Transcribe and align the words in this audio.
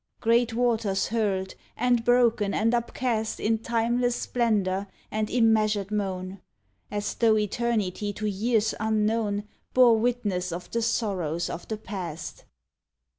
—Great 0.19 0.55
waters 0.55 1.09
hurled 1.09 1.53
and 1.77 2.03
broken 2.03 2.55
and 2.55 2.73
upcast 2.73 3.39
In 3.39 3.59
timeless 3.59 4.15
splendour 4.15 4.87
and 5.11 5.29
immeasured 5.29 5.91
moan. 5.91 6.41
As 6.89 7.13
tho' 7.13 7.37
Eternity 7.37 8.11
to 8.13 8.25
years 8.27 8.73
unknown 8.79 9.43
Bore 9.75 9.99
witness 9.99 10.51
of 10.51 10.71
the 10.71 10.81
sorrows 10.81 11.51
of 11.51 11.67
the 11.67 11.77
Past. 11.77 12.45